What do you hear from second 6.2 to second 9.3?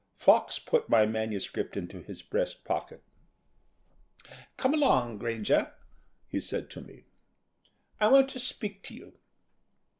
he said to me, "I want to speak to you.